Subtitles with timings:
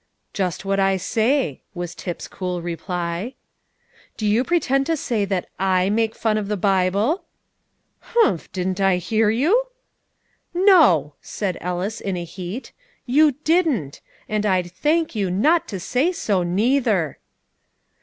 [0.33, 3.35] "Just what I say," was Tip's cool reply.
[4.17, 7.25] "Do you pretend to say that I make fun of the Bible?"
[7.99, 8.51] "Humph!
[8.51, 9.67] Didn't I hear you?"
[10.55, 12.71] "No," said Ellis, in a heat,
[13.05, 14.01] "you didn't!
[14.27, 17.19] and I'd thank you not to say so neither."